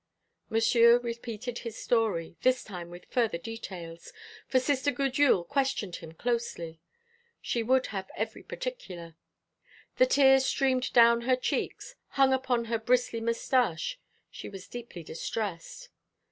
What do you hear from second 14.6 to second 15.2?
deeply